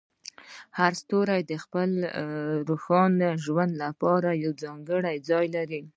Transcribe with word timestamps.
هر 0.77 0.91
ستوری 1.01 1.41
د 1.51 1.53
خپل 1.63 1.89
روښانه 2.69 3.29
ژوند 3.45 3.73
لپاره 3.83 4.29
یو 4.43 4.51
ځانګړی 4.63 5.15
ځای 5.29 5.45
لري. 5.55 5.81